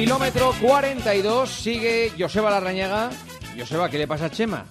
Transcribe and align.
Kilómetro 0.00 0.54
42 0.62 1.50
sigue 1.50 2.10
Joseba 2.18 2.48
Larrañaga. 2.50 3.10
Joseba, 3.58 3.90
¿qué 3.90 3.98
le 3.98 4.08
pasa 4.08 4.24
a 4.24 4.30
Chema? 4.30 4.64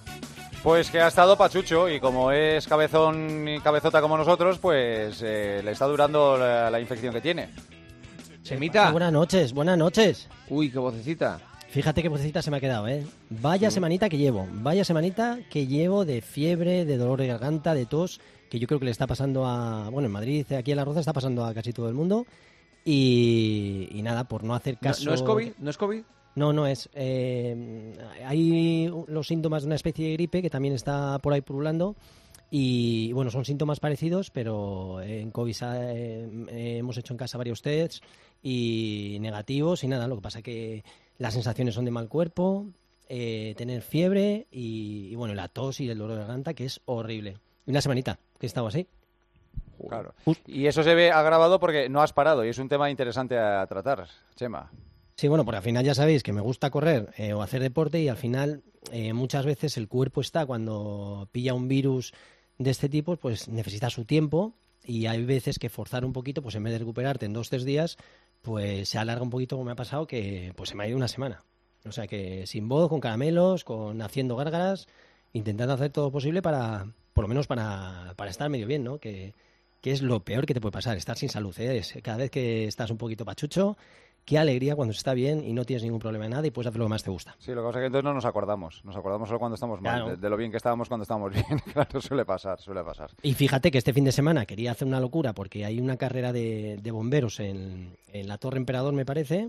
Pues 0.60 0.90
que 0.90 1.00
ha 1.00 1.06
estado 1.06 1.38
pachucho 1.38 1.88
y 1.88 2.00
como 2.00 2.32
es 2.32 2.66
cabezón 2.66 3.46
y 3.46 3.60
cabezota 3.60 4.00
como 4.00 4.16
nosotros, 4.16 4.58
pues 4.58 5.22
eh, 5.22 5.60
le 5.64 5.70
está 5.70 5.86
durando 5.86 6.36
la, 6.36 6.68
la 6.68 6.80
infección 6.80 7.14
que 7.14 7.20
tiene. 7.20 7.48
Chemita. 8.42 8.90
Buenas 8.90 9.12
noches, 9.12 9.52
buenas 9.52 9.78
noches. 9.78 10.28
Uy, 10.48 10.68
qué 10.68 10.80
vocecita. 10.80 11.38
Fíjate 11.68 12.02
qué 12.02 12.08
vocecita 12.08 12.42
se 12.42 12.50
me 12.50 12.56
ha 12.56 12.60
quedado, 12.60 12.88
¿eh? 12.88 13.06
Vaya 13.28 13.70
semanita 13.70 14.08
que 14.08 14.18
llevo, 14.18 14.48
vaya 14.50 14.84
semanita 14.84 15.38
que 15.48 15.68
llevo 15.68 16.04
de 16.04 16.22
fiebre, 16.22 16.84
de 16.84 16.96
dolor 16.96 17.20
de 17.20 17.28
garganta, 17.28 17.72
de 17.74 17.86
tos, 17.86 18.20
que 18.50 18.58
yo 18.58 18.66
creo 18.66 18.80
que 18.80 18.86
le 18.86 18.90
está 18.90 19.06
pasando 19.06 19.46
a, 19.46 19.90
bueno, 19.90 20.06
en 20.06 20.12
Madrid, 20.12 20.52
aquí 20.54 20.72
en 20.72 20.76
La 20.78 20.84
Roza 20.84 20.98
está 20.98 21.12
pasando 21.12 21.44
a 21.44 21.54
casi 21.54 21.72
todo 21.72 21.88
el 21.88 21.94
mundo. 21.94 22.26
Y, 22.84 23.88
y 23.92 24.02
nada, 24.02 24.24
por 24.24 24.44
no 24.44 24.54
hacer 24.54 24.74
¿No, 24.74 24.80
caso... 24.80 25.04
no 25.04 25.14
es 25.14 25.22
COVID? 25.22 25.52
¿No 25.58 25.70
es 25.70 25.76
COVID? 25.76 26.02
No, 26.36 26.52
no 26.52 26.66
es. 26.66 26.88
eh, 26.94 27.92
hay 28.24 28.88
los 29.08 29.26
síntomas 29.26 29.62
de 29.62 29.66
una 29.66 29.74
especie 29.74 30.06
de 30.06 30.12
gripe 30.14 30.42
que 30.42 30.50
también 30.50 30.74
está 30.74 31.18
por 31.18 31.32
ahí 31.32 31.40
pululando. 31.40 31.96
Y 32.52 33.12
bueno, 33.12 33.30
son 33.30 33.44
síntomas 33.44 33.78
parecidos, 33.78 34.30
pero 34.30 35.00
en 35.02 35.30
COVID 35.30 35.56
eh, 35.62 36.78
hemos 36.78 36.96
hecho 36.98 37.14
en 37.14 37.18
casa 37.18 37.38
varios 37.38 37.62
tests 37.62 38.00
y 38.42 39.18
negativos 39.20 39.84
y 39.84 39.88
nada. 39.88 40.08
Lo 40.08 40.16
que 40.16 40.22
pasa 40.22 40.42
que 40.42 40.84
las 41.18 41.34
sensaciones 41.34 41.74
son 41.74 41.84
de 41.84 41.90
mal 41.92 42.08
cuerpo, 42.08 42.66
eh, 43.08 43.54
tener 43.56 43.82
fiebre 43.82 44.48
y, 44.50 45.08
y, 45.10 45.14
bueno, 45.14 45.34
la 45.34 45.48
tos 45.48 45.80
y 45.80 45.88
el 45.88 45.98
dolor 45.98 46.16
de 46.16 46.22
garganta, 46.22 46.54
que 46.54 46.64
es 46.64 46.80
horrible. 46.86 47.36
Una 47.66 47.80
semanita 47.80 48.18
que 48.38 48.46
he 48.46 48.48
estado 48.48 48.66
así. 48.66 48.86
Claro. 49.88 50.14
Y 50.46 50.66
eso 50.66 50.82
se 50.82 50.94
ve 50.94 51.10
agravado 51.10 51.60
porque 51.60 51.88
no 51.88 52.02
has 52.02 52.12
parado 52.12 52.44
y 52.44 52.48
es 52.48 52.58
un 52.58 52.68
tema 52.68 52.90
interesante 52.90 53.38
a 53.38 53.66
tratar, 53.66 54.06
Chema. 54.36 54.70
Sí, 55.20 55.28
bueno, 55.28 55.44
porque 55.44 55.58
al 55.58 55.62
final 55.62 55.84
ya 55.84 55.94
sabéis 55.94 56.22
que 56.22 56.32
me 56.32 56.40
gusta 56.40 56.70
correr 56.70 57.12
eh, 57.18 57.34
o 57.34 57.42
hacer 57.42 57.60
deporte 57.60 58.00
y 58.00 58.08
al 58.08 58.16
final 58.16 58.62
eh, 58.90 59.12
muchas 59.12 59.44
veces 59.44 59.76
el 59.76 59.86
cuerpo 59.86 60.22
está 60.22 60.46
cuando 60.46 61.28
pilla 61.30 61.52
un 61.52 61.68
virus 61.68 62.14
de 62.56 62.70
este 62.70 62.88
tipo, 62.88 63.16
pues 63.16 63.46
necesita 63.46 63.90
su 63.90 64.06
tiempo 64.06 64.54
y 64.82 65.06
hay 65.06 65.22
veces 65.26 65.58
que 65.58 65.68
forzar 65.68 66.06
un 66.06 66.14
poquito, 66.14 66.40
pues 66.40 66.54
en 66.54 66.62
vez 66.62 66.72
de 66.72 66.78
recuperarte 66.78 67.26
en 67.26 67.34
dos 67.34 67.50
tres 67.50 67.64
días, 67.64 67.98
pues 68.40 68.88
se 68.88 68.96
alarga 68.96 69.22
un 69.22 69.28
poquito 69.28 69.56
como 69.56 69.66
me 69.66 69.72
ha 69.72 69.76
pasado 69.76 70.06
que 70.06 70.54
pues 70.56 70.70
se 70.70 70.74
me 70.74 70.84
ha 70.84 70.88
ido 70.88 70.96
una 70.96 71.08
semana. 71.08 71.44
O 71.84 71.92
sea 71.92 72.06
que 72.06 72.46
sin 72.46 72.68
voz, 72.68 72.88
con 72.88 73.00
caramelos, 73.00 73.62
con 73.62 74.00
haciendo 74.00 74.36
gárgaras, 74.36 74.88
intentando 75.34 75.74
hacer 75.74 75.90
todo 75.90 76.10
posible 76.10 76.40
para, 76.40 76.86
por 77.12 77.24
lo 77.24 77.28
menos 77.28 77.46
para, 77.46 78.14
para 78.16 78.30
estar 78.30 78.48
medio 78.48 78.66
bien, 78.66 78.84
¿no? 78.84 78.98
Que, 78.98 79.34
que 79.80 79.92
es 79.92 80.02
lo 80.02 80.20
peor 80.20 80.46
que 80.46 80.54
te 80.54 80.60
puede 80.60 80.72
pasar, 80.72 80.96
estar 80.96 81.16
sin 81.16 81.28
salud. 81.28 81.58
¿eh? 81.58 81.78
Es- 81.78 81.94
cada 82.02 82.18
vez 82.18 82.30
que 82.30 82.64
estás 82.66 82.90
un 82.90 82.98
poquito 82.98 83.24
pachucho, 83.24 83.76
qué 84.26 84.38
alegría 84.38 84.76
cuando 84.76 84.92
se 84.92 84.98
está 84.98 85.14
bien 85.14 85.42
y 85.42 85.52
no 85.54 85.64
tienes 85.64 85.82
ningún 85.82 85.98
problema 85.98 86.24
de 86.24 86.30
nada 86.30 86.46
y 86.46 86.50
puedes 86.50 86.68
hacer 86.68 86.78
lo 86.78 86.84
que 86.84 86.90
más 86.90 87.02
te 87.02 87.10
gusta. 87.10 87.34
Sí, 87.38 87.52
lo 87.52 87.62
que 87.62 87.66
pasa 87.68 87.78
es 87.78 87.82
que 87.82 87.86
entonces 87.86 88.04
no 88.04 88.12
nos 88.14 88.24
acordamos. 88.26 88.84
Nos 88.84 88.94
acordamos 88.96 89.28
solo 89.28 89.38
cuando 89.38 89.54
estamos 89.54 89.80
mal, 89.80 89.94
Claro. 90.02 90.10
de, 90.10 90.16
de 90.18 90.30
lo 90.30 90.36
bien 90.36 90.50
que 90.50 90.58
estábamos 90.58 90.88
cuando 90.88 91.02
estábamos 91.02 91.32
bien. 91.34 91.44
claro, 91.72 92.00
suele 92.00 92.24
pasar, 92.26 92.60
suele 92.60 92.84
pasar. 92.84 93.10
Y 93.22 93.32
fíjate 93.34 93.70
que 93.70 93.78
este 93.78 93.92
fin 93.94 94.04
de 94.04 94.12
semana 94.12 94.44
quería 94.46 94.72
hacer 94.72 94.86
una 94.86 95.00
locura 95.00 95.32
porque 95.32 95.64
hay 95.64 95.80
una 95.80 95.96
carrera 95.96 96.32
de, 96.32 96.78
de 96.80 96.90
bomberos 96.90 97.40
en, 97.40 97.96
en 98.08 98.28
la 98.28 98.36
Torre 98.38 98.58
Emperador, 98.58 98.92
me 98.92 99.06
parece, 99.06 99.48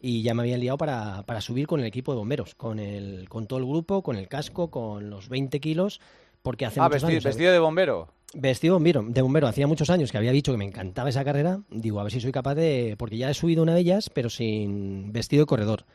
y 0.00 0.22
ya 0.22 0.32
me 0.34 0.42
habían 0.42 0.60
liado 0.60 0.78
para, 0.78 1.22
para 1.24 1.40
subir 1.42 1.66
con 1.66 1.80
el 1.80 1.86
equipo 1.86 2.12
de 2.12 2.18
bomberos, 2.18 2.54
con, 2.54 2.78
el, 2.78 3.28
con 3.28 3.46
todo 3.46 3.58
el 3.58 3.66
grupo, 3.66 4.02
con 4.02 4.16
el 4.16 4.28
casco, 4.28 4.70
con 4.70 5.10
los 5.10 5.28
20 5.28 5.60
kilos, 5.60 6.00
porque 6.42 6.64
hace 6.64 6.80
Ah, 6.80 6.84
muchos 6.84 7.02
vestido, 7.02 7.10
años... 7.10 7.24
vestido 7.24 7.52
de 7.52 7.58
bombero. 7.58 8.08
Vestido 8.38 8.74
de 8.74 8.76
bombero, 8.76 9.04
de 9.08 9.22
bombero, 9.22 9.46
hacía 9.46 9.66
muchos 9.66 9.88
años 9.88 10.12
que 10.12 10.18
había 10.18 10.30
dicho 10.30 10.52
que 10.52 10.58
me 10.58 10.66
encantaba 10.66 11.08
esa 11.08 11.24
carrera. 11.24 11.60
Digo, 11.70 12.00
a 12.00 12.02
ver 12.02 12.12
si 12.12 12.20
soy 12.20 12.32
capaz 12.32 12.54
de. 12.54 12.94
Porque 12.98 13.16
ya 13.16 13.30
he 13.30 13.34
subido 13.34 13.62
una 13.62 13.74
de 13.74 13.80
ellas, 13.80 14.10
pero 14.10 14.28
sin 14.28 15.12
vestido 15.12 15.42
de 15.42 15.46
corredor. 15.46 15.86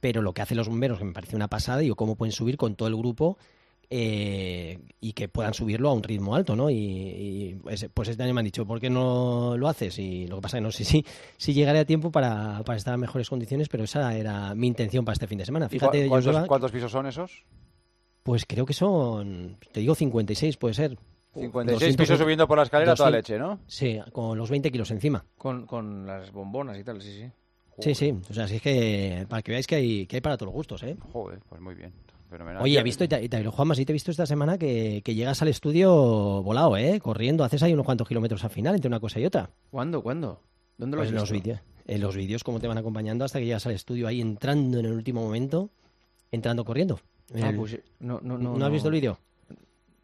Pero 0.00 0.20
lo 0.20 0.32
que 0.32 0.42
hacen 0.42 0.56
los 0.56 0.68
bomberos, 0.68 0.98
que 0.98 1.04
me 1.04 1.12
parece 1.12 1.36
una 1.36 1.48
pasada, 1.48 1.78
digo, 1.78 1.94
cómo 1.94 2.16
pueden 2.16 2.32
subir 2.32 2.56
con 2.56 2.74
todo 2.74 2.88
el 2.88 2.96
grupo 2.96 3.38
eh, 3.90 4.80
y 5.00 5.12
que 5.12 5.28
puedan 5.28 5.54
subirlo 5.54 5.88
a 5.88 5.92
un 5.92 6.02
ritmo 6.02 6.34
alto, 6.34 6.56
¿no? 6.56 6.68
Y, 6.68 6.74
y, 6.74 7.60
pues, 7.62 7.86
pues 7.94 8.08
este 8.08 8.22
año 8.22 8.34
me 8.34 8.40
han 8.40 8.44
dicho, 8.44 8.66
¿por 8.66 8.80
qué 8.80 8.90
no 8.90 9.56
lo 9.56 9.68
haces? 9.68 9.98
Y 9.98 10.26
lo 10.26 10.36
que 10.36 10.42
pasa 10.42 10.56
es 10.56 10.60
que 10.60 10.64
no 10.64 10.72
sé 10.72 10.84
si, 10.84 11.06
si 11.36 11.54
llegaré 11.54 11.78
a 11.78 11.84
tiempo 11.84 12.10
para, 12.10 12.62
para 12.64 12.76
estar 12.76 12.92
en 12.94 13.00
mejores 13.00 13.30
condiciones, 13.30 13.68
pero 13.68 13.84
esa 13.84 14.16
era 14.16 14.54
mi 14.54 14.66
intención 14.66 15.04
para 15.04 15.14
este 15.14 15.28
fin 15.28 15.38
de 15.38 15.46
semana. 15.46 15.66
¿Y 15.66 15.68
Fíjate, 15.68 16.08
cuántos, 16.08 16.26
Joseba, 16.26 16.46
cuántos 16.48 16.72
pisos 16.72 16.90
son 16.90 17.06
esos? 17.06 17.44
pues 18.24 18.46
creo 18.46 18.64
que 18.66 18.72
son, 18.72 19.58
te 19.70 19.80
digo, 19.80 19.94
56 19.94 20.56
puede 20.56 20.74
ser. 20.74 20.98
56 21.34 21.80
200 21.80 21.96
pisos 22.06 22.18
subiendo 22.18 22.46
por 22.48 22.56
la 22.58 22.64
escalera 22.64 22.94
toda 22.94 23.10
200 23.10 23.30
leche, 23.30 23.38
¿no? 23.38 23.60
Sí, 23.66 23.98
con 24.12 24.38
los 24.38 24.50
20 24.50 24.70
kilos 24.70 24.90
encima. 24.90 25.24
Con, 25.36 25.66
con 25.66 26.06
las 26.06 26.30
bombonas 26.32 26.78
y 26.78 26.84
tal, 26.84 27.00
sí, 27.02 27.12
sí. 27.12 27.30
Sí, 27.80 27.94
sí. 27.94 28.14
O 28.30 28.32
sea, 28.34 28.46
si 28.46 28.56
es 28.56 28.62
que 28.62 29.26
para 29.28 29.42
que 29.42 29.50
veáis 29.52 29.66
que 29.66 29.74
hay, 29.74 30.06
que 30.06 30.16
hay 30.16 30.20
para 30.20 30.36
todos 30.36 30.46
los 30.48 30.54
gustos, 30.54 30.82
¿eh? 30.84 30.96
Joder, 31.12 31.40
pues 31.48 31.60
muy 31.60 31.74
bien. 31.74 31.92
Fenomenal. 32.30 32.62
Oye, 32.62 32.78
he 32.78 32.82
visto, 32.82 33.04
y 33.04 33.08
te, 33.08 33.22
y 33.22 33.28
te- 33.28 33.44
Juanma, 33.46 33.74
sí 33.74 33.84
te 33.84 33.92
he 33.92 33.94
visto 33.94 34.10
esta 34.10 34.26
semana 34.26 34.58
que, 34.58 35.02
que 35.04 35.14
llegas 35.14 35.40
al 35.42 35.48
estudio 35.48 35.92
volado, 36.42 36.76
¿eh? 36.76 37.00
Corriendo, 37.00 37.44
haces 37.44 37.62
ahí 37.62 37.72
unos 37.72 37.84
cuantos 37.84 38.08
kilómetros 38.08 38.42
al 38.44 38.50
final 38.50 38.74
entre 38.74 38.88
una 38.88 39.00
cosa 39.00 39.18
y 39.20 39.26
otra. 39.26 39.50
¿Cuándo? 39.70 40.02
¿Cuándo? 40.02 40.40
¿Dónde 40.78 40.96
lo 40.96 41.00
Pues 41.00 41.08
has 41.08 41.12
en 41.12 41.20
los 41.20 41.30
visto? 41.30 41.44
vídeos. 41.44 41.60
En 41.86 42.00
los 42.00 42.16
vídeos, 42.16 42.42
cómo 42.44 42.60
te 42.60 42.66
van 42.66 42.78
acompañando 42.78 43.24
hasta 43.24 43.38
que 43.38 43.44
llegas 43.44 43.66
al 43.66 43.72
estudio 43.74 44.06
ahí 44.08 44.20
entrando 44.20 44.78
en 44.78 44.86
el 44.86 44.92
último 44.92 45.22
momento, 45.22 45.70
entrando 46.32 46.64
corriendo. 46.64 46.98
Ah, 47.34 47.50
El- 47.50 47.56
pues 47.56 47.78
no, 48.00 48.20
no, 48.22 48.38
no, 48.38 48.56
¿No 48.56 48.66
has 48.66 48.72
visto 48.72 48.88
el 48.88 48.94
vídeo? 48.94 49.18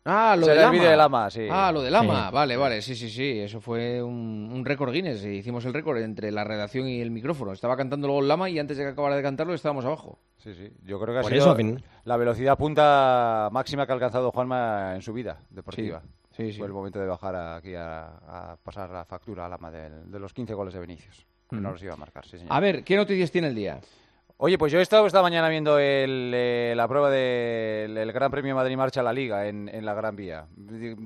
Ah, 0.05 0.35
lo 0.37 0.47
Será 0.47 0.57
del 0.63 0.65
el 0.67 0.71
vídeo 0.73 0.91
del 0.91 1.01
ama, 1.01 1.29
sí. 1.31 1.47
Ah, 1.51 1.71
lo 1.71 1.83
del 1.83 1.95
ama. 1.95 2.29
Sí. 2.29 2.35
Vale, 2.35 2.57
vale, 2.57 2.81
sí, 2.83 2.95
sí, 2.97 3.11
sí. 3.11 3.39
Eso 3.41 3.61
fue 3.61 4.03
un, 4.03 4.51
un 4.53 4.65
récord 4.65 4.93
Guinness. 4.93 5.23
Hicimos 5.25 5.65
el 5.67 5.75
récord 5.75 5.99
entre 5.99 6.31
la 6.33 6.43
redacción 6.43 6.89
y 6.89 7.01
el 7.03 7.11
micrófono. 7.11 7.53
Estaba 7.53 7.77
cantando 7.77 8.07
luego 8.07 8.23
el 8.23 8.29
lama 8.29 8.49
y 8.49 8.59
antes 8.59 8.79
de 8.79 8.85
que 8.85 8.91
acabara 8.91 9.17
de 9.17 9.23
cantarlo 9.23 9.53
estábamos 9.53 9.85
abajo. 9.85 10.19
Sí, 10.39 10.55
sí. 10.55 10.73
Yo 10.85 10.99
creo 10.99 11.15
que 11.15 11.19
ha 11.19 11.23
Por 11.23 11.31
sido 11.33 11.55
eso, 11.55 11.77
la 12.05 12.17
velocidad 12.17 12.57
punta 12.57 13.51
máxima 13.53 13.85
que 13.85 13.93
ha 13.93 13.95
alcanzado 13.95 14.31
Juanma 14.31 14.95
en 14.95 15.03
su 15.03 15.13
vida 15.13 15.39
deportiva. 15.51 16.03
Sí, 16.31 16.53
sí. 16.53 16.59
Fue 16.59 16.67
el 16.67 16.73
momento 16.73 16.99
de 16.99 17.07
bajar 17.07 17.37
aquí 17.37 17.75
a, 17.75 18.07
a 18.07 18.57
pasar 18.63 18.89
la 18.89 19.05
factura 19.05 19.45
al 19.47 19.53
ama 19.53 19.71
del- 19.71 20.11
de, 20.11 20.19
los 20.19 20.33
15 20.33 20.55
goles 20.55 20.73
de 20.73 20.81
Vinicius. 20.81 21.27
Que 21.49 21.57
no 21.57 21.69
Mm. 21.69 21.73
los 21.73 21.83
iba 21.83 21.93
a 21.93 21.97
marcar, 21.97 22.25
sí, 22.25 22.39
señor. 22.39 22.53
A 22.55 22.61
ver, 22.61 22.85
¿qué 22.85 22.97
noticias 22.97 23.31
tiene 23.31 23.49
el 23.49 23.55
día? 23.55 23.81
Oye, 24.43 24.57
pues 24.57 24.73
yo 24.73 24.79
he 24.79 24.83
estado 24.83 25.07
esta 25.07 25.21
mañana 25.21 25.51
viendo 25.51 25.79
el, 25.79 26.33
eh, 26.35 26.73
la 26.75 26.89
prueba 26.89 27.11
del 27.11 27.95
el 27.95 28.11
Gran 28.11 28.31
Premio 28.31 28.55
Madrid 28.55 28.75
Marcha 28.75 29.01
a 29.01 29.03
la 29.03 29.13
Liga 29.13 29.47
en, 29.47 29.85
la 29.85 29.93
Gran 29.93 30.17
Vía. 30.17 30.47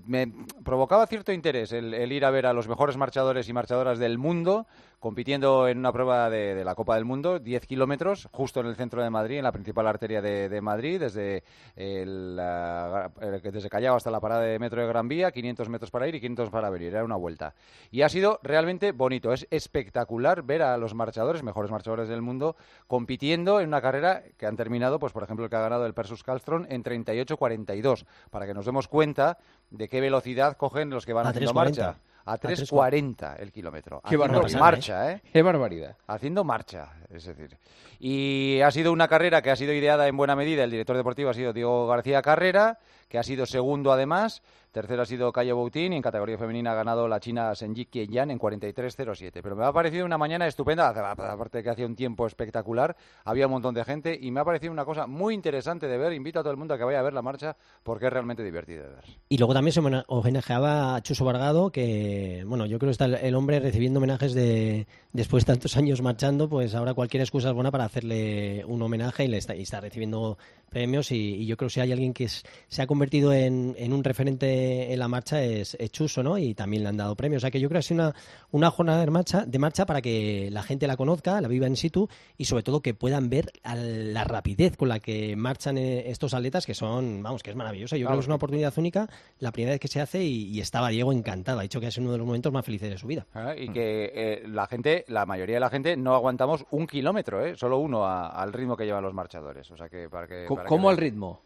Me 0.06 0.32
provocaba 0.64 1.04
cierto 1.08 1.32
interés 1.32 1.72
el 1.72 2.12
ir 2.12 2.24
a 2.24 2.30
ver 2.30 2.46
a 2.46 2.52
los 2.52 2.68
mejores 2.68 2.96
marchadores 2.96 3.48
y 3.48 3.52
marchadoras 3.52 3.98
del 3.98 4.18
mundo 4.18 4.68
compitiendo 5.04 5.68
en 5.68 5.76
una 5.76 5.92
prueba 5.92 6.30
de, 6.30 6.54
de 6.54 6.64
la 6.64 6.74
Copa 6.74 6.94
del 6.94 7.04
Mundo, 7.04 7.38
10 7.38 7.66
kilómetros, 7.66 8.26
justo 8.32 8.60
en 8.60 8.66
el 8.68 8.74
centro 8.74 9.02
de 9.02 9.10
Madrid, 9.10 9.36
en 9.36 9.44
la 9.44 9.52
principal 9.52 9.86
arteria 9.86 10.22
de, 10.22 10.48
de 10.48 10.60
Madrid, 10.62 10.98
desde, 10.98 11.44
el, 11.76 12.34
la- 12.36 13.10
desde 13.42 13.68
Callao 13.68 13.96
hasta 13.96 14.10
la 14.10 14.18
parada 14.18 14.40
de 14.40 14.58
metro 14.58 14.80
de 14.80 14.88
Gran 14.88 15.06
Vía, 15.06 15.30
500 15.30 15.68
metros 15.68 15.90
para 15.90 16.08
ir 16.08 16.14
y 16.14 16.20
500 16.20 16.48
para 16.48 16.70
venir, 16.70 16.88
era 16.94 17.04
una 17.04 17.16
vuelta. 17.16 17.52
Y 17.90 18.00
ha 18.00 18.08
sido 18.08 18.40
realmente 18.42 18.92
bonito, 18.92 19.34
es 19.34 19.46
espectacular 19.50 20.42
ver 20.42 20.62
a 20.62 20.78
los 20.78 20.94
marchadores, 20.94 21.42
mejores 21.42 21.70
marchadores 21.70 22.08
del 22.08 22.22
mundo, 22.22 22.56
compitiendo 22.86 23.60
en 23.60 23.68
una 23.68 23.82
carrera 23.82 24.22
que 24.38 24.46
han 24.46 24.56
terminado, 24.56 24.98
pues 24.98 25.12
por 25.12 25.22
ejemplo, 25.22 25.44
el 25.44 25.50
que 25.50 25.56
ha 25.56 25.60
ganado 25.60 25.84
el 25.84 25.92
Persus 25.92 26.22
Calstron 26.22 26.66
en 26.70 26.82
38-42, 26.82 28.06
para 28.30 28.46
que 28.46 28.54
nos 28.54 28.64
demos 28.64 28.88
cuenta 28.88 29.36
de 29.70 29.86
qué 29.86 30.00
velocidad 30.00 30.56
cogen 30.56 30.88
los 30.88 31.04
que 31.04 31.12
van 31.12 31.26
A 31.26 31.28
haciendo 31.28 31.50
3.40. 31.52 31.54
marcha. 31.54 31.96
A 32.26 32.38
3.40 32.38 33.36
el 33.38 33.52
kilómetro. 33.52 34.00
Qué 34.00 34.14
Haciendo 34.16 34.32
barbaridad, 34.34 34.60
marcha, 34.60 35.12
¿eh? 35.12 35.22
Qué 35.32 35.42
barbaridad. 35.42 35.96
haciendo 36.06 36.44
marcha, 36.44 36.92
es 37.10 37.24
decir. 37.24 37.58
Y 37.98 38.60
ha 38.62 38.70
sido 38.70 38.92
una 38.92 39.08
carrera 39.08 39.42
que 39.42 39.50
ha 39.50 39.56
sido 39.56 39.72
ideada 39.72 40.08
en 40.08 40.16
buena 40.16 40.34
medida. 40.34 40.64
El 40.64 40.70
director 40.70 40.96
deportivo 40.96 41.30
ha 41.30 41.34
sido 41.34 41.52
Diego 41.52 41.86
García 41.86 42.22
Carrera, 42.22 42.78
que 43.08 43.18
ha 43.18 43.22
sido 43.22 43.46
segundo 43.46 43.92
además. 43.92 44.42
Tercero 44.74 45.02
ha 45.02 45.06
sido 45.06 45.30
Cayo 45.30 45.54
Boutín 45.54 45.92
y 45.92 45.96
en 45.96 46.02
categoría 46.02 46.36
femenina 46.36 46.72
ha 46.72 46.74
ganado 46.74 47.06
la 47.06 47.20
china 47.20 47.54
Senji 47.54 47.84
Qianyan 47.86 48.32
en 48.32 48.40
43.07. 48.40 49.30
Pero 49.40 49.54
me 49.54 49.64
ha 49.64 49.72
parecido 49.72 50.04
una 50.04 50.18
mañana 50.18 50.48
estupenda, 50.48 50.88
aparte 50.88 51.62
que 51.62 51.70
hacía 51.70 51.86
un 51.86 51.94
tiempo 51.94 52.26
espectacular, 52.26 52.96
había 53.24 53.46
un 53.46 53.52
montón 53.52 53.72
de 53.72 53.84
gente 53.84 54.18
y 54.20 54.32
me 54.32 54.40
ha 54.40 54.44
parecido 54.44 54.72
una 54.72 54.84
cosa 54.84 55.06
muy 55.06 55.32
interesante 55.32 55.86
de 55.86 55.96
ver. 55.96 56.12
Invito 56.12 56.40
a 56.40 56.42
todo 56.42 56.50
el 56.50 56.56
mundo 56.56 56.74
a 56.74 56.78
que 56.78 56.82
vaya 56.82 56.98
a 56.98 57.02
ver 57.02 57.12
la 57.12 57.22
marcha 57.22 57.56
porque 57.84 58.06
es 58.06 58.12
realmente 58.12 58.42
divertido 58.42 58.82
de 58.82 58.88
ver. 58.96 59.04
Y 59.28 59.38
luego 59.38 59.54
también 59.54 59.70
se 59.70 59.78
homena- 59.78 60.04
homenajeaba 60.08 60.96
a 60.96 61.02
Chuso 61.02 61.24
Vargado, 61.24 61.70
que, 61.70 62.42
bueno, 62.44 62.66
yo 62.66 62.80
creo 62.80 62.88
que 62.88 62.92
está 62.92 63.04
el, 63.04 63.34
hombre 63.36 63.60
recibiendo 63.60 63.98
homenajes 63.98 64.34
de 64.34 64.88
después 65.12 65.46
de 65.46 65.52
tantos 65.52 65.76
años 65.76 66.02
marchando, 66.02 66.48
pues 66.48 66.74
ahora 66.74 66.94
cualquier 66.94 67.20
excusa 67.20 67.50
es 67.50 67.54
buena 67.54 67.70
para 67.70 67.84
hacerle 67.84 68.64
un 68.66 68.82
homenaje 68.82 69.24
y, 69.24 69.28
le 69.28 69.36
está, 69.36 69.54
y 69.54 69.62
está 69.62 69.80
recibiendo 69.80 70.36
premios. 70.68 71.12
Y, 71.12 71.46
yo 71.46 71.56
creo 71.56 71.68
que 71.68 71.74
si 71.74 71.80
hay 71.80 71.92
alguien 71.92 72.12
que 72.12 72.26
se 72.26 72.82
ha 72.82 72.88
convertido 72.88 73.32
en, 73.32 73.76
en 73.78 73.92
un 73.92 74.02
referente 74.02 74.63
en 74.92 74.98
la 74.98 75.08
marcha 75.08 75.42
es, 75.42 75.76
es 75.78 75.90
Chuso, 75.90 76.22
¿no? 76.22 76.38
Y 76.38 76.54
también 76.54 76.82
le 76.82 76.88
han 76.88 76.96
dado 76.96 77.14
premios. 77.16 77.40
O 77.40 77.42
sea 77.42 77.50
que 77.50 77.60
yo 77.60 77.68
creo 77.68 77.78
que 77.80 77.84
es 77.86 77.90
una, 77.90 78.14
una 78.50 78.70
jornada 78.70 79.04
de 79.04 79.10
marcha, 79.10 79.44
de 79.46 79.58
marcha 79.58 79.86
para 79.86 80.00
que 80.02 80.48
la 80.50 80.62
gente 80.62 80.86
la 80.86 80.96
conozca, 80.96 81.40
la 81.40 81.48
viva 81.48 81.66
in 81.66 81.76
situ 81.76 82.08
y 82.36 82.44
sobre 82.46 82.62
todo 82.62 82.80
que 82.80 82.94
puedan 82.94 83.28
ver 83.30 83.50
a 83.62 83.74
la 83.76 84.24
rapidez 84.24 84.76
con 84.76 84.88
la 84.88 85.00
que 85.00 85.36
marchan 85.36 85.78
eh, 85.78 86.10
estos 86.10 86.34
atletas 86.34 86.66
que 86.66 86.74
son, 86.74 87.22
vamos, 87.22 87.42
que 87.42 87.50
es 87.50 87.56
maravillosa. 87.56 87.96
Yo 87.96 88.06
creo 88.06 88.18
que 88.18 88.22
es 88.22 88.26
una 88.26 88.36
oportunidad 88.36 88.72
única, 88.76 89.08
la 89.38 89.52
primera 89.52 89.72
vez 89.72 89.80
que 89.80 89.88
se 89.88 90.00
hace 90.00 90.22
y, 90.24 90.48
y 90.48 90.60
estaba 90.60 90.88
Diego 90.88 91.12
encantado. 91.12 91.58
Ha 91.60 91.62
dicho 91.62 91.80
que 91.80 91.86
es 91.88 91.98
uno 91.98 92.12
de 92.12 92.18
los 92.18 92.26
momentos 92.26 92.52
más 92.52 92.64
felices 92.64 92.90
de 92.90 92.98
su 92.98 93.06
vida. 93.06 93.26
Ah, 93.34 93.54
Y 93.56 93.68
que 93.70 94.10
eh, 94.14 94.42
la 94.48 94.66
gente, 94.66 95.04
la 95.08 95.26
mayoría 95.26 95.56
de 95.56 95.60
la 95.60 95.70
gente, 95.70 95.96
no 95.96 96.14
aguantamos 96.14 96.64
un 96.70 96.86
kilómetro, 96.86 97.44
¿eh? 97.44 97.54
solo 97.56 97.78
uno 97.78 98.04
a- 98.04 98.28
al 98.28 98.52
ritmo 98.52 98.76
que 98.76 98.84
llevan 98.84 99.02
los 99.04 99.14
marchadores. 99.14 99.70
O 99.70 99.76
sea 99.76 99.88
que 99.88 100.08
para 100.08 100.26
que. 100.26 100.46
Para 100.48 100.62
que 100.62 100.68
¿Cómo 100.68 100.88
al 100.90 100.96
ritmo? 100.96 101.40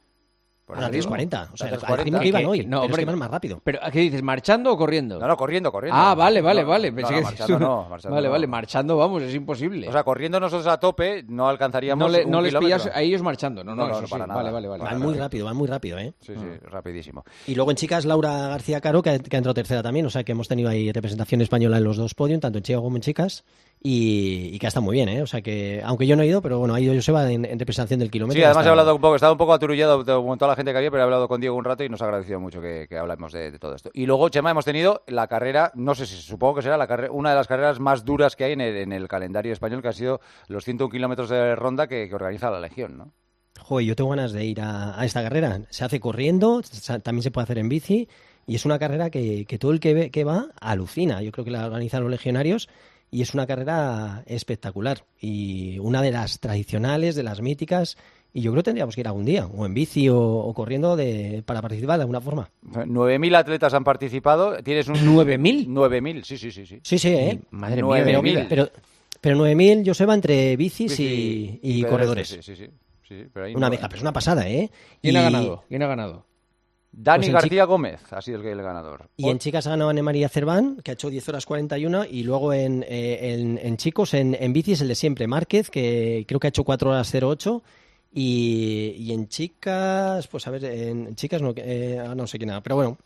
Por 0.68 0.76
A 0.76 0.82
las 0.82 0.90
el 0.90 0.94
ritmo. 0.96 1.16
3.40. 1.16 1.48
O 1.52 1.56
sea, 1.56 1.66
A 1.66 1.70
las 1.72 1.82
al 1.84 1.98
ritmo 1.98 2.18
3.40. 2.18 2.20
que 2.22 2.28
iban 2.28 2.44
hoy. 2.44 2.58
no, 2.58 2.64
pero 2.66 2.76
es 2.76 2.84
hombre, 2.84 3.00
que 3.02 3.06
van 3.06 3.18
más 3.18 3.30
rápido. 3.30 3.60
¿Pero 3.64 3.78
qué 3.90 3.98
dices? 4.00 4.22
¿Marchando 4.22 4.70
o 4.72 4.76
corriendo? 4.76 5.18
No, 5.18 5.26
no, 5.26 5.36
corriendo, 5.36 5.72
corriendo. 5.72 5.98
Ah, 5.98 6.14
vale, 6.14 6.40
vale, 6.42 6.62
No, 6.62 6.68
vale. 6.68 6.92
Pensé 6.92 7.14
no, 7.16 7.22
marchando 7.22 7.58
no, 7.58 7.86
marchando 7.88 8.14
Vale, 8.14 8.28
no. 8.28 8.32
vale, 8.32 8.46
marchando, 8.46 8.96
vamos, 8.98 9.22
es 9.22 9.34
imposible. 9.34 9.88
O 9.88 9.92
sea, 9.92 10.04
corriendo 10.04 10.38
nosotros 10.38 10.66
a 10.66 10.78
tope 10.78 11.24
no 11.26 11.48
alcanzaríamos. 11.48 12.06
no 12.06 12.16
le- 12.16 12.24
un 12.26 12.30
no 12.30 12.40
les 12.42 12.50
kilómetro. 12.50 12.78
pillas 12.84 12.94
a 12.94 13.00
ellos 13.00 13.22
marchando. 13.22 13.64
No, 13.64 13.74
no, 13.74 13.82
No, 13.82 13.88
no, 13.88 13.92
eso 13.94 14.00
no, 14.02 14.06
sí. 14.06 14.10
para 14.12 14.26
nada. 14.26 14.42
Vale, 14.42 14.52
vale, 14.52 14.68
vale. 14.68 14.84
Van 14.84 15.00
muy 15.00 15.14
rápido, 15.14 15.46
van 15.46 15.56
muy 15.56 15.66
rápido, 15.68 15.98
¿eh? 15.98 16.12
Sí, 16.20 16.34
sí, 16.36 16.46
rapidísimo. 16.70 17.24
Y 17.46 17.54
luego 17.54 17.70
en 17.70 17.76
chicas, 17.78 18.04
Laura 18.04 18.48
García 18.48 18.82
Caro, 18.82 19.00
que 19.00 19.08
ha, 19.10 19.18
que 19.18 19.36
ha 19.36 19.38
entrado 19.38 19.54
tercera 19.54 19.82
también. 19.82 20.04
O 20.04 20.10
sea, 20.10 20.22
que 20.22 20.32
hemos 20.32 20.48
tenido 20.48 20.68
ahí 20.68 20.92
representación 20.92 21.40
española 21.40 21.78
en 21.78 21.84
los 21.84 21.96
dos 21.96 22.12
podios, 22.14 22.40
tanto 22.40 22.58
en 22.58 22.64
chicas 22.64 22.82
como 22.82 22.96
en 22.96 23.02
chicas. 23.02 23.44
Y, 23.80 24.50
y 24.52 24.58
que 24.58 24.66
ha 24.66 24.68
estado 24.68 24.84
muy 24.84 24.94
bien, 24.94 25.08
¿eh? 25.08 25.22
O 25.22 25.26
sea, 25.26 25.40
que 25.40 25.80
aunque 25.84 26.06
yo 26.06 26.16
no 26.16 26.22
he 26.22 26.26
ido, 26.26 26.42
pero 26.42 26.58
bueno, 26.58 26.74
ha 26.74 26.80
ido 26.80 26.92
Joseba 26.94 27.30
en, 27.30 27.44
en 27.44 27.58
representación 27.58 28.00
del 28.00 28.10
kilómetro. 28.10 28.38
Sí, 28.38 28.44
además 28.44 28.66
he 28.66 28.68
hablado 28.70 28.94
un 28.94 29.00
poco, 29.00 29.14
estaba 29.14 29.30
un 29.32 29.38
poco 29.38 29.52
aturullado 29.52 30.04
con 30.04 30.38
toda 30.38 30.50
la 30.50 30.56
gente 30.56 30.72
que 30.72 30.78
había, 30.78 30.90
pero 30.90 31.02
he 31.02 31.04
hablado 31.04 31.28
con 31.28 31.40
Diego 31.40 31.54
un 31.56 31.64
rato 31.64 31.84
y 31.84 31.88
nos 31.88 32.02
ha 32.02 32.06
agradecido 32.06 32.40
mucho 32.40 32.60
que, 32.60 32.86
que 32.88 32.98
hablemos 32.98 33.32
de, 33.32 33.52
de 33.52 33.58
todo 33.58 33.74
esto. 33.74 33.90
Y 33.94 34.06
luego, 34.06 34.28
Chema, 34.30 34.50
hemos 34.50 34.64
tenido 34.64 35.02
la 35.06 35.28
carrera, 35.28 35.70
no 35.74 35.94
sé 35.94 36.06
si 36.06 36.16
supongo 36.16 36.56
que 36.56 36.62
será 36.62 36.76
la 36.76 36.88
carrera, 36.88 37.12
una 37.12 37.30
de 37.30 37.36
las 37.36 37.46
carreras 37.46 37.78
más 37.78 38.04
duras 38.04 38.34
que 38.34 38.44
hay 38.44 38.52
en 38.52 38.60
el, 38.60 38.76
en 38.76 38.92
el 38.92 39.06
calendario 39.06 39.52
español, 39.52 39.80
que 39.80 39.88
ha 39.88 39.92
sido 39.92 40.20
los 40.48 40.64
101 40.64 40.90
kilómetros 40.90 41.28
de 41.30 41.54
ronda 41.54 41.86
que, 41.86 42.08
que 42.08 42.14
organiza 42.14 42.50
la 42.50 42.60
Legión, 42.60 42.98
¿no? 42.98 43.12
Joder, 43.60 43.86
yo 43.86 43.96
tengo 43.96 44.10
ganas 44.10 44.32
de 44.32 44.44
ir 44.44 44.60
a, 44.60 44.98
a 44.98 45.04
esta 45.04 45.22
carrera. 45.22 45.60
Se 45.70 45.84
hace 45.84 46.00
corriendo, 46.00 46.62
también 47.02 47.22
se 47.22 47.30
puede 47.30 47.42
hacer 47.44 47.58
en 47.58 47.68
bici. 47.68 48.08
Y 48.48 48.56
es 48.56 48.64
una 48.64 48.78
carrera 48.80 49.10
que, 49.10 49.44
que 49.44 49.58
todo 49.58 49.70
el 49.70 49.78
que, 49.78 49.94
ve- 49.94 50.10
que 50.10 50.24
va 50.24 50.46
alucina. 50.60 51.22
Yo 51.22 51.30
creo 51.30 51.44
que 51.44 51.50
la 51.52 51.66
organizan 51.66 52.02
los 52.02 52.10
legionarios 52.10 52.68
y 53.10 53.22
es 53.22 53.34
una 53.34 53.46
carrera 53.46 54.24
espectacular. 54.26 55.04
Y 55.20 55.78
una 55.78 56.02
de 56.02 56.10
las 56.10 56.40
tradicionales, 56.40 57.14
de 57.14 57.22
las 57.22 57.40
míticas. 57.42 57.96
Y 58.32 58.40
yo 58.42 58.50
creo 58.52 58.62
que 58.62 58.66
tendríamos 58.66 58.94
que 58.94 59.00
ir 59.02 59.06
algún 59.06 59.24
día, 59.24 59.46
o 59.46 59.64
en 59.64 59.72
bici 59.72 60.08
o, 60.10 60.18
o 60.20 60.52
corriendo, 60.54 60.96
de, 60.96 61.42
para 61.46 61.62
participar 61.62 61.96
de 61.98 62.02
alguna 62.02 62.20
forma. 62.20 62.50
9.000 62.72 63.34
atletas 63.36 63.72
han 63.74 63.84
participado, 63.84 64.62
tienes 64.62 64.86
un... 64.88 64.96
¿9.000? 64.96 65.66
9.000, 65.66 66.22
sí, 66.24 66.36
sí, 66.36 66.50
sí. 66.50 66.66
sí. 66.66 66.78
Sí, 66.82 66.98
sí, 66.98 67.08
¿eh? 67.08 67.38
Madre 67.50 67.80
Nueve 67.80 68.04
mía, 68.04 68.20
mil. 68.22 68.34
mira. 68.34 68.46
Pero, 68.48 68.70
pero 69.20 69.36
9.000, 69.38 69.86
Joseba, 69.86 70.14
entre 70.14 70.56
bicis 70.56 70.92
Sí, 70.92 71.58
y, 71.62 71.78
y 71.80 71.82
corredores. 71.84 72.28
Sí, 72.28 72.42
sí, 72.42 72.54
sí. 72.54 73.24
pero 73.32 73.46
Una 73.56 73.70
mezcla, 73.70 73.88
pero 73.88 73.96
es 73.96 74.02
una 74.02 74.12
pasada, 74.12 74.46
¿eh? 74.48 74.70
¿Quién 75.00 75.14
Y- 75.14 75.18
ha 75.18 75.22
ganado? 75.22 75.64
¿Quién 75.68 75.82
ha 75.82 75.86
ganado? 75.86 76.26
Dani 76.90 77.26
Pues 77.26 77.32
García 77.32 77.64
Gómez 77.64 78.00
ha 78.12 78.20
sido 78.22 78.40
el, 78.40 78.62
ganador. 78.62 79.08
Y 79.16 79.28
en 79.28 79.38
chicas 79.38 79.66
ha 79.66 79.70
ganado 79.70 79.90
Ana 79.90 80.02
María 80.02 80.28
Cerván, 80.28 80.78
que 80.82 80.90
ha 80.90 80.94
hecho 80.94 81.10
10 81.10 81.28
horas 81.28 81.46
41, 81.46 82.06
y 82.06 82.22
luego 82.22 82.52
en, 82.52 82.82
eh, 82.88 83.34
en, 83.34 83.58
en 83.62 83.76
chicos, 83.76 84.14
en, 84.14 84.36
en 84.38 84.52
bici 84.52 84.72
es 84.72 84.80
el 84.80 84.88
de 84.88 84.94
siempre, 84.94 85.26
Márquez, 85.26 85.70
que 85.70 86.24
creo 86.26 86.40
que 86.40 86.46
ha 86.46 86.50
hecho 86.50 86.64
4 86.64 86.90
horas 86.90 87.14
08, 87.14 87.62
y, 88.12 88.94
y 88.98 89.12
en 89.12 89.28
chicas, 89.28 90.26
pues 90.28 90.46
a 90.46 90.50
ver, 90.50 90.64
en 90.64 91.14
chicas 91.14 91.42
no, 91.42 91.52
eh, 91.56 92.02
no 92.16 92.26
sé 92.26 92.38
quién 92.38 92.50
era, 92.50 92.62
pero 92.62 92.76
bueno, 92.76 92.98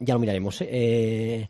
ya 0.00 0.14
lo 0.14 0.20
miraremos. 0.20 0.62
eh. 0.62 1.48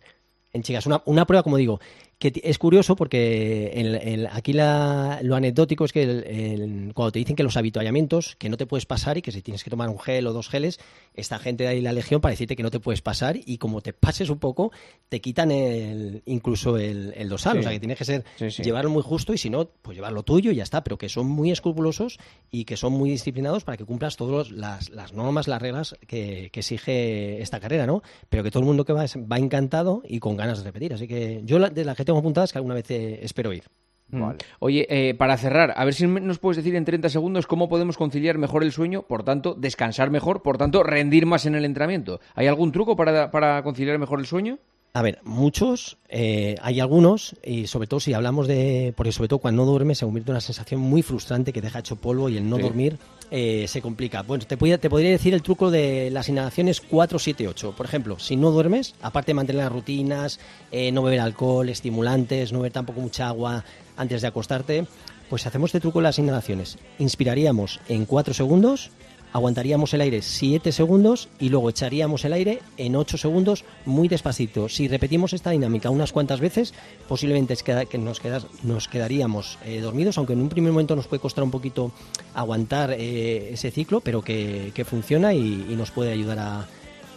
en 0.53 0.63
chicas, 0.63 0.87
una, 0.87 1.01
una 1.07 1.27
prueba, 1.27 1.43
como 1.43 1.57
digo, 1.59 1.81
que 2.19 2.33
es 2.45 2.57
curioso 2.59 2.97
porque 2.97 3.73
el- 3.75 3.95
el- 3.97 4.27
aquí 4.33 4.55
la- 4.55 5.19
lo 5.23 5.37
anecdótico 5.37 5.85
es 5.85 5.93
que 5.93 6.03
el- 6.03 6.93
cuando 6.95 7.13
te 7.13 7.19
dicen 7.19 7.37
que 7.37 7.43
los 7.43 7.57
habituallamientos, 7.59 8.37
que 8.37 8.49
no 8.49 8.57
te 8.57 8.65
puedes 8.67 8.87
pasar 8.87 9.19
y 9.19 9.23
que 9.23 9.33
si 9.33 9.43
tienes 9.43 9.63
que 9.63 9.69
tomar 9.71 9.91
un 9.91 9.99
gel 9.99 10.27
o 10.27 10.33
dos 10.33 10.49
geles, 10.49 10.79
esta 11.15 11.39
gente 11.39 11.65
de 11.65 11.69
ahí, 11.71 11.81
la 11.83 11.93
legión, 11.93 12.23
para 12.23 12.31
decirte 12.31 12.57
que 12.57 12.63
no 12.63 12.71
te 12.71 12.81
puedes 12.81 13.03
pasar 13.03 13.37
y 13.45 13.59
como 13.59 13.83
te 13.83 13.93
pases 13.93 14.31
un 14.31 14.39
poco, 14.39 14.73
te 15.11 15.21
quitan 15.21 15.51
el, 15.51 16.23
incluso 16.25 16.79
el. 16.79 17.13
Sí. 17.53 17.59
O 17.59 17.63
sea, 17.63 17.73
que 17.73 17.81
tienes 17.81 17.99
que 17.99 18.05
ser 18.07 18.25
Sí, 18.37 18.51
sí. 18.51 18.63
llevarlo 18.63 18.89
muy 18.91 19.03
justo 19.03 19.35
y 19.35 19.39
si 19.39 19.51
no, 19.51 19.67
pues 19.83 19.95
llevarlo 19.97 20.23
tuyo 20.23 20.51
y 20.53 20.57
ya 20.57 20.63
está. 20.63 20.83
Pero 20.83 20.97
que 20.97 21.11
son 21.11 21.27
muy 21.27 21.51
escrupulosos 21.51 22.19
y 22.51 22.65
que 22.65 22.79
son 22.79 22.95
muy 22.95 23.11
disciplinados 23.11 23.65
para 23.65 23.77
que 23.77 23.85
cumplas 23.85 24.17
todas 24.17 24.51
las, 24.51 24.89
las 24.89 25.13
normas, 25.13 25.49
las 25.49 25.61
reglas 25.61 25.95
que, 26.07 26.49
que 26.51 26.61
exige 26.61 27.43
esta 27.43 27.61
carrera, 27.61 27.85
¿no? 27.87 28.03
Pero 28.31 28.43
que 28.43 28.51
todo 28.51 28.61
el 28.61 28.67
mundo 28.67 28.87
que 28.87 28.95
va 28.95 29.05
va 29.05 29.39
encantado 29.39 30.03
y 30.09 30.19
con 30.19 30.37
ganas 30.37 30.59
de 30.59 30.65
repetir. 30.65 30.95
Así 30.95 31.07
que 31.07 31.43
yo 31.45 31.59
la- 31.59 31.69
de 31.69 31.85
las 31.85 31.95
que 31.97 32.06
tengo 32.07 32.21
apuntadas 32.21 32.53
que 32.53 32.59
alguna 32.59 32.75
vez 32.75 32.91
eh, 32.91 33.21
espero 33.23 33.53
ir. 33.53 33.65
Mm. 34.09 34.21
Vale. 34.21 34.39
Oye, 34.61 34.87
eh, 34.89 35.15
para 35.15 35.37
cerrar, 35.37 35.75
a 35.77 35.85
ver 35.85 35.93
si 35.93 36.07
nos 36.07 36.39
puedes 36.39 36.57
decir 36.57 36.75
en 36.75 36.85
30 36.85 37.09
segundos 37.09 37.47
cómo 37.47 37.69
podemos 37.69 37.97
conciliar 37.97 38.39
mejor 38.39 38.63
el 38.63 38.73
sueño, 38.73 39.03
por 39.03 39.25
tanto, 39.25 39.55
descansar 39.55 40.11
mejor, 40.11 40.43
por 40.43 40.59
tanto, 40.59 40.83
rendir 40.83 41.27
más 41.27 41.45
en 41.45 41.55
el 41.55 41.65
entrenamiento. 41.65 42.21
¿Hay 42.35 42.47
algún 42.47 42.73
truco 42.73 42.97
para, 42.97 43.31
para 43.31 43.63
conciliar 43.63 43.99
mejor 43.99 44.21
el 44.21 44.27
sueño? 44.27 44.59
A 44.97 45.03
ver, 45.03 45.19
muchos, 45.25 45.99
eh, 46.09 46.55
hay 46.63 46.81
algunos, 46.81 47.37
y 47.45 47.67
sobre 47.67 47.87
todo 47.87 48.01
si 48.01 48.15
hablamos 48.15 48.49
de. 48.49 48.95
Porque 48.97 49.13
sobre 49.13 49.29
todo 49.29 49.41
cuando 49.41 49.63
no 49.63 49.71
duermes 49.71 49.99
se 49.99 50.07
convierte 50.07 50.31
en 50.31 50.37
una 50.37 50.41
sensación 50.41 50.81
muy 50.81 51.03
frustrante 51.03 51.53
que 51.53 51.61
deja 51.61 51.81
hecho 51.81 51.97
polvo 51.97 52.31
y 52.31 52.39
el 52.39 52.49
no 52.49 52.57
Sí. 52.57 52.63
dormir 52.63 52.99
eh, 53.31 53.67
se 53.69 53.83
complica. 53.83 54.23
Bueno, 54.23 54.47
te, 54.47 54.57
podría- 54.57 54.79
te 54.79 54.89
podría 54.89 55.11
decir 55.11 55.35
el 55.35 55.43
truco 55.43 55.71
de 55.71 56.11
las 56.11 56.31
inhalaciones 56.31 56.81
4, 56.81 57.19
7, 57.19 57.47
8. 57.47 57.75
Por 57.77 57.85
ejemplo, 57.85 58.19
si 58.19 58.37
no 58.37 58.51
duermes, 58.53 58.95
aparte 59.03 59.33
de 59.33 59.35
mantener 59.35 59.65
las 59.65 59.73
rutinas, 59.73 60.41
eh, 60.73 60.91
no 60.93 61.03
beber 61.03 61.21
alcohol, 61.21 61.69
estimulantes, 61.69 62.53
no 62.55 62.61
beber 62.61 62.73
tampoco 62.73 63.01
mucha 63.03 63.29
agua 63.29 63.65
antes 63.99 64.23
de 64.23 64.29
acostarte, 64.29 64.87
pues 65.29 65.45
hacemos 65.47 65.69
este 65.69 65.81
truco 65.81 65.99
de 65.99 66.05
las 66.05 66.19
inhalaciones. 66.19 66.79
Inspiraríamos 66.99 67.81
en 67.89 68.07
4 68.07 68.33
segundos 68.33 68.91
aguantaríamos 69.37 69.93
el 69.95 70.01
aire 70.01 70.23
7 70.23 70.73
segundos 70.73 71.29
y 71.39 71.49
luego 71.51 71.69
echaríamos 71.71 72.25
el 72.25 72.33
aire 72.33 72.61
en 72.77 72.97
8 72.97 73.19
segundos 73.19 73.65
muy 73.85 74.09
despacito. 74.09 74.69
Si 74.69 74.89
repetimos 74.89 75.33
esta 75.33 75.51
dinámica 75.51 75.91
unas 75.91 76.13
cuantas 76.13 76.41
veces, 76.41 76.73
posiblemente 77.09 77.53
es 77.53 77.63
que, 77.63 77.87
que 77.91 77.99
nos, 77.99 78.21
quedas- 78.21 78.47
nos 78.63 78.89
quedaríamos 78.89 79.59
eh, 79.65 79.81
dormidos, 79.81 80.17
aunque 80.19 80.33
en 80.33 80.41
un 80.41 80.49
primer 80.49 80.73
momento 80.73 80.97
nos 80.97 81.07
puede 81.07 81.21
costar 81.21 81.45
un 81.45 81.51
poquito 81.51 81.93
aguantar 82.35 82.93
eh, 82.93 83.51
ese 83.53 83.71
ciclo, 83.71 84.01
pero 84.01 84.23
que, 84.23 84.73
que 84.75 84.85
funciona 84.85 85.35
y, 85.35 85.67
y 85.69 85.77
nos 85.77 85.91
puede 85.91 86.13
ayudar 86.13 86.39
a, 86.39 86.67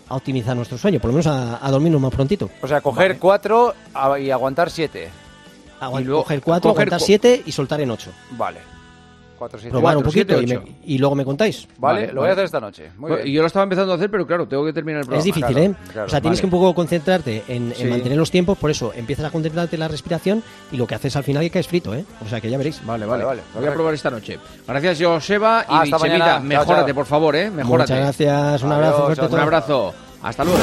a 0.09 0.15
optimizar 0.15 0.55
nuestro 0.55 0.77
sueño, 0.77 0.99
por 0.99 1.09
lo 1.09 1.13
menos 1.13 1.27
a, 1.27 1.65
a 1.65 1.71
dormirnos 1.71 2.01
más 2.01 2.13
prontito. 2.13 2.49
O 2.61 2.67
sea, 2.67 2.81
coger 2.81 3.17
cuatro 3.17 3.73
a- 3.93 4.19
y 4.19 4.29
aguantar 4.31 4.69
siete. 4.71 5.09
Aguant- 5.79 6.01
Y 6.01 6.05
luego 6.05 6.23
coger 6.23 6.41
4, 6.41 6.71
coger 6.71 6.87
aguantar 6.87 6.99
cu- 6.99 7.05
7 7.05 7.43
y 7.45 7.51
soltar 7.53 7.79
en 7.79 7.91
8. 7.91 8.11
Vale. 8.31 8.59
Probar 9.69 9.97
un 9.97 10.03
poquito 10.03 10.33
y, 10.41 10.45
ocho. 10.45 10.61
me- 10.65 10.71
y 10.85 10.97
luego 10.97 11.15
me 11.15 11.23
contáis. 11.25 11.67
Vale, 11.77 12.01
Vale, 12.01 12.13
lo 12.13 12.21
voy 12.21 12.29
a 12.29 12.33
hacer 12.33 12.45
esta 12.45 12.59
noche. 12.59 12.91
Muy 12.97 13.09
Bueno, 13.09 13.23
bien. 13.23 13.35
Yo 13.35 13.41
lo 13.41 13.47
estaba 13.47 13.63
empezando 13.63 13.93
a 13.93 13.95
hacer, 13.95 14.11
pero 14.11 14.27
claro, 14.27 14.47
tengo 14.47 14.65
que 14.65 14.73
terminar 14.73 15.01
el 15.01 15.05
programa. 15.07 15.19
Es 15.19 15.25
difícil, 15.25 15.55
claro, 15.55 15.71
¿eh? 15.71 15.75
claro, 15.91 16.07
o 16.07 16.09
sea, 16.09 16.21
tienes 16.21 16.39
vale. 16.39 16.41
que 16.49 16.55
un 16.55 16.61
poco 16.61 16.75
concentrarte 16.75 17.43
en, 17.47 17.67
en 17.69 17.75
Sí. 17.75 17.85
mantener 17.85 18.17
los 18.17 18.29
tiempos, 18.31 18.57
por 18.57 18.69
eso 18.71 18.91
empiezas 18.95 19.25
a 19.25 19.29
concentrarte 19.31 19.75
en 19.75 19.79
la 19.79 19.87
respiración 19.87 20.43
y 20.71 20.77
lo 20.77 20.85
que 20.85 20.95
haces 20.95 21.15
al 21.15 21.23
final 21.23 21.43
es 21.43 21.51
que 21.51 21.59
es 21.59 21.67
frito, 21.67 21.93
¿eh? 21.95 22.05
O 22.25 22.29
sea, 22.29 22.41
que 22.41 22.49
ya 22.49 22.57
veréis. 22.57 22.85
Vale, 22.85 23.05
Vale, 23.05 23.23
vale, 23.23 23.41
Lo 23.55 23.61
voy 23.61 23.69
a 23.69 23.73
probar 23.73 23.93
esta 23.93 24.09
noche. 24.09 24.37
Gracias, 24.67 24.99
Joseba. 25.01 25.65
Ah, 25.67 25.83
y. 25.85 25.89
Chao, 25.89 25.99
mejórate, 26.43 26.85
chao. 26.87 26.95
por 26.95 27.05
favor, 27.05 27.35
¿eh? 27.35 27.49
Mejórate. 27.49 27.93
Muchas 27.93 28.05
gracias, 28.05 28.63
un 28.63 28.71
abrazo 28.71 28.93
Adiós, 28.95 29.05
fuerte 29.05 29.21
a 29.21 29.23
chao, 29.23 29.25
Un 29.25 29.31
todos. 29.31 29.43
abrazo. 29.43 29.93
Hasta 30.21 30.43
luego. 30.43 30.59